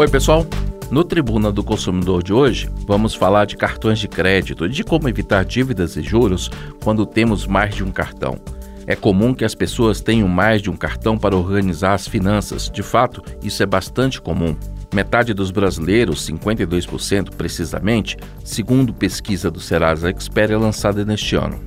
Oi, 0.00 0.08
pessoal. 0.08 0.46
No 0.90 1.04
Tribuna 1.04 1.52
do 1.52 1.62
Consumidor 1.62 2.22
de 2.22 2.32
hoje, 2.32 2.70
vamos 2.86 3.14
falar 3.14 3.44
de 3.44 3.54
cartões 3.54 3.98
de 3.98 4.08
crédito 4.08 4.64
e 4.64 4.70
de 4.70 4.82
como 4.82 5.06
evitar 5.10 5.44
dívidas 5.44 5.94
e 5.94 6.02
juros 6.02 6.50
quando 6.82 7.04
temos 7.04 7.46
mais 7.46 7.74
de 7.74 7.84
um 7.84 7.90
cartão. 7.90 8.38
É 8.86 8.96
comum 8.96 9.34
que 9.34 9.44
as 9.44 9.54
pessoas 9.54 10.00
tenham 10.00 10.26
mais 10.26 10.62
de 10.62 10.70
um 10.70 10.74
cartão 10.74 11.18
para 11.18 11.36
organizar 11.36 11.92
as 11.92 12.08
finanças. 12.08 12.70
De 12.70 12.82
fato, 12.82 13.22
isso 13.42 13.62
é 13.62 13.66
bastante 13.66 14.22
comum. 14.22 14.56
Metade 14.94 15.34
dos 15.34 15.50
brasileiros, 15.50 16.26
52% 16.26 17.34
precisamente, 17.34 18.16
segundo 18.42 18.94
pesquisa 18.94 19.50
do 19.50 19.60
Serasa 19.60 20.08
Expert 20.08 20.52
lançada 20.52 21.04
neste 21.04 21.36
ano. 21.36 21.60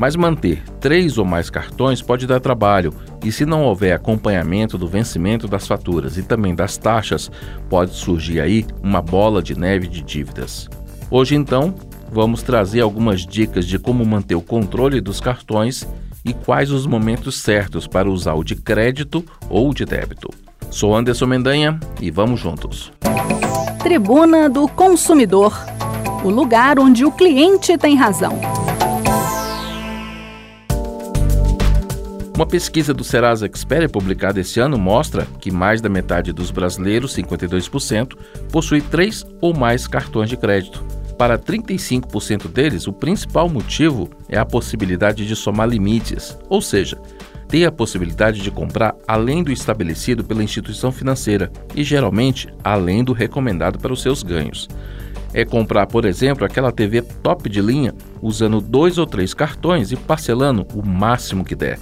Mas 0.00 0.16
manter 0.16 0.62
três 0.80 1.18
ou 1.18 1.26
mais 1.26 1.50
cartões 1.50 2.00
pode 2.00 2.26
dar 2.26 2.40
trabalho, 2.40 2.90
e 3.22 3.30
se 3.30 3.44
não 3.44 3.64
houver 3.64 3.92
acompanhamento 3.92 4.78
do 4.78 4.88
vencimento 4.88 5.46
das 5.46 5.66
faturas 5.66 6.16
e 6.16 6.22
também 6.22 6.54
das 6.54 6.78
taxas, 6.78 7.30
pode 7.68 7.92
surgir 7.92 8.40
aí 8.40 8.64
uma 8.82 9.02
bola 9.02 9.42
de 9.42 9.54
neve 9.54 9.86
de 9.86 10.00
dívidas. 10.00 10.70
Hoje, 11.10 11.34
então, 11.34 11.74
vamos 12.10 12.42
trazer 12.42 12.80
algumas 12.80 13.26
dicas 13.26 13.66
de 13.66 13.78
como 13.78 14.02
manter 14.06 14.36
o 14.36 14.40
controle 14.40 15.02
dos 15.02 15.20
cartões 15.20 15.86
e 16.24 16.32
quais 16.32 16.70
os 16.70 16.86
momentos 16.86 17.38
certos 17.38 17.86
para 17.86 18.10
usar 18.10 18.32
o 18.32 18.42
de 18.42 18.56
crédito 18.56 19.22
ou 19.50 19.74
de 19.74 19.84
débito. 19.84 20.30
Sou 20.70 20.96
Anderson 20.96 21.26
Mendanha 21.26 21.78
e 22.00 22.10
vamos 22.10 22.40
juntos. 22.40 22.90
Tribuna 23.82 24.48
do 24.48 24.66
Consumidor 24.66 25.52
o 26.24 26.28
lugar 26.28 26.78
onde 26.78 27.04
o 27.04 27.10
cliente 27.10 27.76
tem 27.78 27.96
razão. 27.96 28.38
Uma 32.40 32.46
pesquisa 32.46 32.94
do 32.94 33.04
Serasa 33.04 33.44
Expert 33.44 33.90
publicada 33.90 34.40
esse 34.40 34.58
ano 34.58 34.78
mostra 34.78 35.26
que 35.42 35.50
mais 35.50 35.82
da 35.82 35.90
metade 35.90 36.32
dos 36.32 36.50
brasileiros, 36.50 37.14
52%, 37.14 38.16
possui 38.50 38.80
três 38.80 39.26
ou 39.42 39.52
mais 39.52 39.86
cartões 39.86 40.30
de 40.30 40.38
crédito. 40.38 40.82
Para 41.18 41.38
35% 41.38 42.48
deles, 42.48 42.86
o 42.86 42.94
principal 42.94 43.46
motivo 43.46 44.08
é 44.26 44.38
a 44.38 44.46
possibilidade 44.46 45.26
de 45.26 45.36
somar 45.36 45.68
limites, 45.68 46.34
ou 46.48 46.62
seja, 46.62 46.98
ter 47.46 47.66
a 47.66 47.70
possibilidade 47.70 48.40
de 48.40 48.50
comprar 48.50 48.94
além 49.06 49.42
do 49.42 49.52
estabelecido 49.52 50.24
pela 50.24 50.42
instituição 50.42 50.90
financeira 50.90 51.52
e, 51.74 51.84
geralmente, 51.84 52.48
além 52.64 53.04
do 53.04 53.12
recomendado 53.12 53.78
para 53.78 53.92
os 53.92 54.00
seus 54.00 54.22
ganhos. 54.22 54.66
É 55.34 55.44
comprar, 55.44 55.86
por 55.88 56.06
exemplo, 56.06 56.46
aquela 56.46 56.72
TV 56.72 57.02
top 57.02 57.50
de 57.50 57.60
linha 57.60 57.94
usando 58.22 58.62
dois 58.62 58.96
ou 58.96 59.04
três 59.04 59.34
cartões 59.34 59.92
e 59.92 59.96
parcelando 59.96 60.66
o 60.74 60.82
máximo 60.82 61.44
que 61.44 61.54
der 61.54 61.78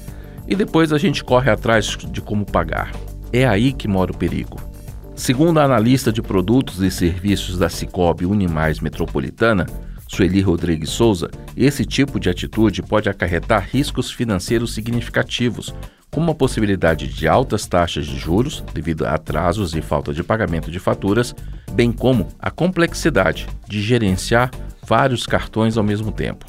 e 0.48 0.56
depois 0.56 0.92
a 0.92 0.98
gente 0.98 1.22
corre 1.22 1.50
atrás 1.50 1.86
de 1.86 2.20
como 2.20 2.44
pagar. 2.44 2.90
É 3.32 3.46
aí 3.46 3.72
que 3.72 3.86
mora 3.86 4.10
o 4.10 4.16
perigo. 4.16 4.58
Segundo 5.14 5.58
a 5.58 5.64
analista 5.64 6.10
de 6.10 6.22
produtos 6.22 6.80
e 6.80 6.90
serviços 6.90 7.58
da 7.58 7.68
Cicobi 7.68 8.24
Unimais 8.24 8.80
Metropolitana, 8.80 9.66
Sueli 10.06 10.40
Rodrigues 10.40 10.88
Souza, 10.88 11.30
esse 11.54 11.84
tipo 11.84 12.18
de 12.18 12.30
atitude 12.30 12.82
pode 12.82 13.10
acarretar 13.10 13.68
riscos 13.70 14.10
financeiros 14.10 14.72
significativos, 14.72 15.74
como 16.10 16.30
a 16.30 16.34
possibilidade 16.34 17.06
de 17.06 17.28
altas 17.28 17.66
taxas 17.66 18.06
de 18.06 18.16
juros 18.16 18.64
devido 18.72 19.04
a 19.04 19.14
atrasos 19.14 19.74
e 19.74 19.82
falta 19.82 20.14
de 20.14 20.22
pagamento 20.22 20.70
de 20.70 20.78
faturas, 20.78 21.34
bem 21.72 21.92
como 21.92 22.28
a 22.38 22.50
complexidade 22.50 23.46
de 23.68 23.82
gerenciar 23.82 24.50
vários 24.86 25.26
cartões 25.26 25.76
ao 25.76 25.84
mesmo 25.84 26.10
tempo. 26.10 26.46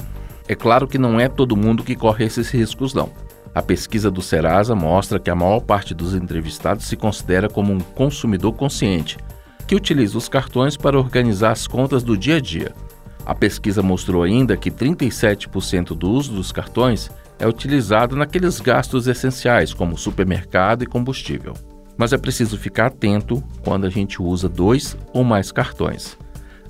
É 0.48 0.54
claro 0.54 0.88
que 0.88 0.96
não 0.96 1.20
é 1.20 1.28
todo 1.28 1.56
mundo 1.56 1.84
que 1.84 1.94
corre 1.94 2.24
esses 2.24 2.50
riscos, 2.50 2.94
não. 2.94 3.10
A 3.52 3.60
pesquisa 3.60 4.10
do 4.10 4.22
Serasa 4.22 4.76
mostra 4.76 5.18
que 5.18 5.28
a 5.28 5.34
maior 5.34 5.60
parte 5.60 5.92
dos 5.92 6.14
entrevistados 6.14 6.86
se 6.86 6.96
considera 6.96 7.48
como 7.48 7.72
um 7.72 7.80
consumidor 7.80 8.52
consciente, 8.52 9.18
que 9.66 9.74
utiliza 9.74 10.16
os 10.16 10.28
cartões 10.28 10.76
para 10.76 10.98
organizar 10.98 11.50
as 11.50 11.66
contas 11.66 12.02
do 12.02 12.16
dia 12.16 12.36
a 12.36 12.40
dia. 12.40 12.72
A 13.26 13.34
pesquisa 13.34 13.82
mostrou 13.82 14.22
ainda 14.22 14.56
que 14.56 14.70
37% 14.70 15.96
do 15.96 16.10
uso 16.10 16.32
dos 16.32 16.52
cartões 16.52 17.10
é 17.40 17.46
utilizado 17.46 18.14
naqueles 18.14 18.60
gastos 18.60 19.08
essenciais, 19.08 19.74
como 19.74 19.98
supermercado 19.98 20.84
e 20.84 20.86
combustível. 20.86 21.54
Mas 21.96 22.12
é 22.12 22.18
preciso 22.18 22.56
ficar 22.56 22.86
atento 22.86 23.42
quando 23.64 23.84
a 23.84 23.90
gente 23.90 24.22
usa 24.22 24.48
dois 24.48 24.96
ou 25.12 25.24
mais 25.24 25.50
cartões. 25.50 26.16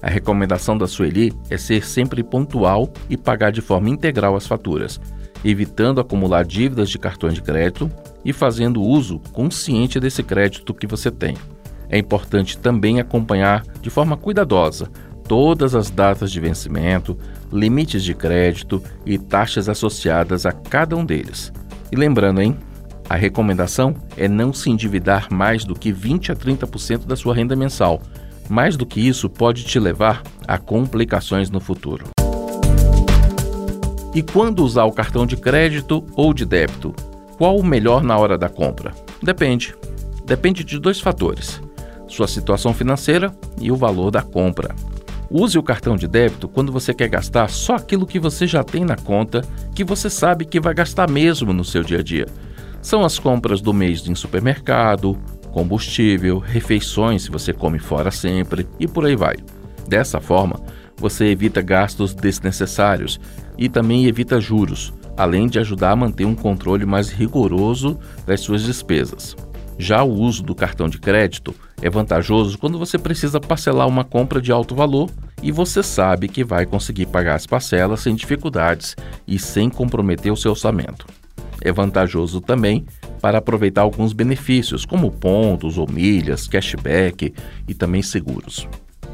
A 0.02 0.08
recomendação 0.08 0.78
da 0.78 0.86
Sueli 0.86 1.32
é 1.50 1.58
ser 1.58 1.84
sempre 1.84 2.22
pontual 2.22 2.90
e 3.08 3.18
pagar 3.18 3.52
de 3.52 3.60
forma 3.60 3.90
integral 3.90 4.34
as 4.34 4.46
faturas 4.46 4.98
evitando 5.44 6.00
acumular 6.00 6.44
dívidas 6.44 6.90
de 6.90 6.98
cartões 6.98 7.34
de 7.34 7.42
crédito 7.42 7.90
e 8.24 8.32
fazendo 8.32 8.82
uso 8.82 9.20
consciente 9.32 9.98
desse 9.98 10.22
crédito 10.22 10.74
que 10.74 10.86
você 10.86 11.10
tem. 11.10 11.36
É 11.88 11.98
importante 11.98 12.58
também 12.58 13.00
acompanhar 13.00 13.64
de 13.80 13.90
forma 13.90 14.16
cuidadosa 14.16 14.88
todas 15.30 15.76
as 15.76 15.90
datas 15.90 16.32
de 16.32 16.40
vencimento, 16.40 17.16
limites 17.52 18.02
de 18.02 18.14
crédito 18.14 18.82
e 19.06 19.16
taxas 19.16 19.68
associadas 19.68 20.44
a 20.44 20.50
cada 20.50 20.96
um 20.96 21.04
deles. 21.04 21.52
E 21.92 21.94
lembrando, 21.94 22.42
hein? 22.42 22.56
A 23.08 23.14
recomendação 23.14 23.94
é 24.16 24.26
não 24.26 24.52
se 24.52 24.70
endividar 24.70 25.28
mais 25.32 25.64
do 25.64 25.74
que 25.74 25.92
20 25.92 26.32
a 26.32 26.36
30% 26.36 27.06
da 27.06 27.14
sua 27.14 27.34
renda 27.34 27.54
mensal. 27.54 28.02
Mais 28.48 28.76
do 28.76 28.84
que 28.84 29.00
isso 29.00 29.30
pode 29.30 29.62
te 29.62 29.78
levar 29.78 30.22
a 30.48 30.58
complicações 30.58 31.48
no 31.48 31.60
futuro. 31.60 32.06
E 34.12 34.22
quando 34.22 34.64
usar 34.64 34.84
o 34.84 34.92
cartão 34.92 35.24
de 35.24 35.36
crédito 35.36 36.04
ou 36.16 36.34
de 36.34 36.44
débito? 36.44 36.94
Qual 37.38 37.56
o 37.56 37.64
melhor 37.64 38.02
na 38.02 38.18
hora 38.18 38.36
da 38.36 38.48
compra? 38.48 38.92
Depende. 39.22 39.74
Depende 40.26 40.64
de 40.64 40.78
dois 40.78 41.00
fatores: 41.00 41.62
sua 42.08 42.26
situação 42.26 42.74
financeira 42.74 43.32
e 43.60 43.70
o 43.70 43.76
valor 43.76 44.10
da 44.10 44.22
compra. 44.22 44.74
Use 45.30 45.56
o 45.56 45.62
cartão 45.62 45.96
de 45.96 46.08
débito 46.08 46.48
quando 46.48 46.72
você 46.72 46.92
quer 46.92 47.08
gastar 47.08 47.48
só 47.48 47.76
aquilo 47.76 48.04
que 48.04 48.18
você 48.18 48.48
já 48.48 48.64
tem 48.64 48.84
na 48.84 48.96
conta, 48.96 49.42
que 49.72 49.84
você 49.84 50.10
sabe 50.10 50.44
que 50.44 50.58
vai 50.58 50.74
gastar 50.74 51.08
mesmo 51.08 51.52
no 51.52 51.64
seu 51.64 51.84
dia 51.84 52.00
a 52.00 52.02
dia. 52.02 52.26
São 52.82 53.04
as 53.04 53.16
compras 53.16 53.60
do 53.60 53.72
mês 53.72 54.04
em 54.08 54.14
supermercado, 54.16 55.16
combustível, 55.52 56.40
refeições 56.40 57.22
se 57.22 57.30
você 57.30 57.52
come 57.52 57.78
fora 57.78 58.10
sempre 58.10 58.66
e 58.78 58.88
por 58.88 59.06
aí 59.06 59.14
vai. 59.14 59.36
Dessa 59.86 60.20
forma, 60.20 60.58
você 61.00 61.24
evita 61.26 61.62
gastos 61.62 62.14
desnecessários 62.14 63.18
e 63.56 63.70
também 63.70 64.04
evita 64.04 64.38
juros, 64.38 64.92
além 65.16 65.48
de 65.48 65.58
ajudar 65.58 65.92
a 65.92 65.96
manter 65.96 66.26
um 66.26 66.34
controle 66.34 66.84
mais 66.84 67.08
rigoroso 67.08 67.98
das 68.26 68.40
suas 68.40 68.62
despesas. 68.62 69.34
Já 69.78 70.02
o 70.02 70.12
uso 70.12 70.42
do 70.42 70.54
cartão 70.54 70.90
de 70.90 70.98
crédito 70.98 71.54
é 71.80 71.88
vantajoso 71.88 72.58
quando 72.58 72.78
você 72.78 72.98
precisa 72.98 73.40
parcelar 73.40 73.88
uma 73.88 74.04
compra 74.04 74.42
de 74.42 74.52
alto 74.52 74.74
valor 74.74 75.08
e 75.42 75.50
você 75.50 75.82
sabe 75.82 76.28
que 76.28 76.44
vai 76.44 76.66
conseguir 76.66 77.06
pagar 77.06 77.36
as 77.36 77.46
parcelas 77.46 78.00
sem 78.00 78.14
dificuldades 78.14 78.94
e 79.26 79.38
sem 79.38 79.70
comprometer 79.70 80.30
o 80.30 80.36
seu 80.36 80.50
orçamento. 80.50 81.06
É 81.62 81.72
vantajoso 81.72 82.42
também 82.42 82.84
para 83.22 83.38
aproveitar 83.38 83.80
alguns 83.80 84.12
benefícios, 84.12 84.84
como 84.84 85.10
pontos 85.10 85.78
ou 85.78 85.90
milhas, 85.90 86.46
cashback 86.46 87.32
e 87.66 87.72
também 87.74 88.02
seguros. 88.02 88.68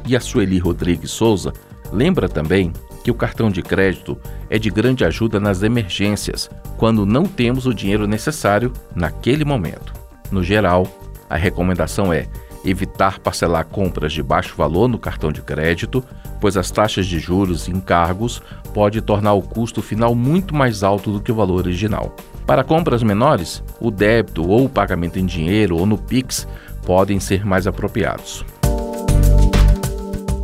E 0.05 0.15
a 0.15 0.21
Sueli 0.21 0.57
Rodrigues 0.57 1.11
Souza 1.11 1.51
Lembra 1.91 2.27
também 2.27 2.73
que 3.03 3.11
o 3.11 3.15
cartão 3.15 3.49
de 3.49 3.61
crédito 3.61 4.17
é 4.49 4.59
de 4.59 4.69
grande 4.69 5.05
ajuda 5.05 5.39
nas 5.39 5.63
emergências, 5.63 6.49
quando 6.77 7.05
não 7.05 7.23
temos 7.23 7.65
o 7.65 7.73
dinheiro 7.73 8.07
necessário 8.07 8.73
naquele 8.95 9.45
momento. 9.45 9.93
No 10.31 10.43
geral, 10.43 10.85
a 11.29 11.35
recomendação 11.35 12.11
é 12.11 12.27
evitar 12.65 13.19
parcelar 13.19 13.65
compras 13.65 14.11
de 14.11 14.21
baixo 14.21 14.55
valor 14.57 14.87
no 14.87 14.99
cartão 14.99 15.31
de 15.31 15.41
crédito, 15.41 16.03
pois 16.41 16.57
as 16.57 16.69
taxas 16.69 17.05
de 17.05 17.19
juros 17.19 17.67
e 17.67 17.71
encargos 17.71 18.41
podem 18.73 19.01
tornar 19.01 19.33
o 19.33 19.41
custo 19.41 19.81
final 19.81 20.13
muito 20.13 20.53
mais 20.53 20.83
alto 20.83 21.11
do 21.11 21.21
que 21.21 21.31
o 21.31 21.35
valor 21.35 21.57
original. 21.57 22.15
Para 22.45 22.63
compras 22.63 23.03
menores, 23.03 23.63
o 23.79 23.89
débito 23.89 24.47
ou 24.47 24.65
o 24.65 24.69
pagamento 24.69 25.19
em 25.19 25.25
dinheiro 25.25 25.77
ou 25.77 25.85
no 25.85 25.97
Pix 25.97 26.47
podem 26.85 27.19
ser 27.19 27.45
mais 27.45 27.67
apropriados. 27.67 28.45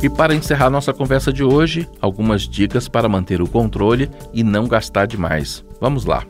E 0.04 0.10
para 0.10 0.34
encerrar 0.34 0.68
nossa 0.68 0.92
conversa 0.92 1.32
de 1.32 1.42
hoje, 1.42 1.88
algumas 1.98 2.42
dicas 2.42 2.90
para 2.90 3.08
manter 3.08 3.40
o 3.40 3.48
controle 3.48 4.10
e 4.34 4.44
não 4.44 4.68
gastar 4.68 5.06
demais. 5.06 5.64
Vamos 5.80 6.04
lá. 6.04 6.26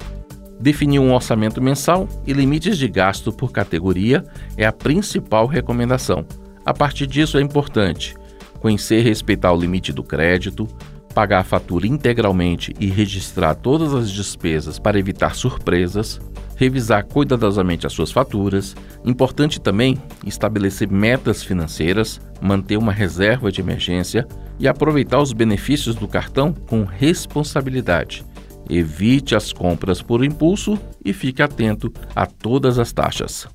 Definir 0.61 1.01
um 1.01 1.13
orçamento 1.13 1.61
mensal 1.61 2.07
e 2.25 2.33
limites 2.33 2.79
de 2.79 2.87
gasto 2.87 3.33
por 3.33 3.51
categoria 3.51 4.25
é 4.57 4.65
a 4.65 4.71
principal 4.71 5.49
recomendação. 5.49 6.25
A 6.65 6.73
partir 6.73 7.09
disso 7.09 7.37
é 7.37 7.41
importante 7.41 8.15
conhecer 8.61 9.01
e 9.01 9.03
respeitar 9.03 9.53
o 9.53 9.61
limite 9.61 9.93
do 9.93 10.05
crédito, 10.05 10.69
pagar 11.13 11.41
a 11.41 11.45
fatura 11.45 11.85
integralmente 11.85 12.73
e 12.79 12.87
registrar 12.87 13.57
todas 13.57 13.93
as 13.93 14.09
despesas 14.09 14.79
para 14.79 15.01
evitar 15.01 15.35
surpresas, 15.35 16.21
revisar 16.57 17.05
cuidadosamente 17.05 17.87
as 17.87 17.93
suas 17.93 18.11
faturas. 18.11 18.75
Importante 19.05 19.61
também 19.61 20.01
estabelecer 20.27 20.91
metas 20.91 21.43
financeiras, 21.43 22.21
manter 22.41 22.77
uma 22.77 22.93
reserva 22.93 23.51
de 23.51 23.61
emergência 23.61 24.27
e 24.59 24.69
aproveitar 24.69 25.21
os 25.21 25.33
benefícios 25.33 25.95
do 25.95 26.07
cartão 26.07 26.53
com 26.53 26.85
responsabilidade. 26.85 28.25
Evite 28.69 29.35
as 29.35 29.53
compras 29.53 30.01
por 30.01 30.25
impulso 30.25 30.79
e 31.05 31.13
fique 31.13 31.43
atento 31.43 31.93
a 32.15 32.27
todas 32.27 32.79
as 32.79 32.93
taxas. 32.93 33.47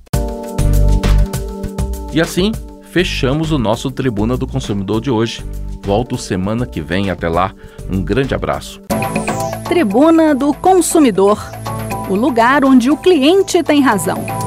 E 2.12 2.20
assim, 2.20 2.52
fechamos 2.90 3.52
o 3.52 3.58
nosso 3.58 3.90
Tribuna 3.90 4.36
do 4.36 4.46
Consumidor 4.46 5.00
de 5.00 5.10
hoje. 5.10 5.44
Volto 5.82 6.18
semana 6.18 6.66
que 6.66 6.80
vem. 6.80 7.10
Até 7.10 7.28
lá. 7.28 7.52
Um 7.90 8.02
grande 8.02 8.34
abraço. 8.34 8.80
Tribuna 9.68 10.34
do 10.34 10.52
Consumidor 10.52 11.40
o 12.10 12.16
lugar 12.16 12.64
onde 12.64 12.90
o 12.90 12.96
cliente 12.96 13.62
tem 13.62 13.80
razão. 13.80 14.39